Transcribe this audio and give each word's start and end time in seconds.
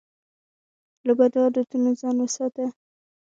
له 1.05 1.13
بدو 1.19 1.39
عادتونو 1.45 1.89
ځان 2.01 2.15
وساته. 2.21 2.65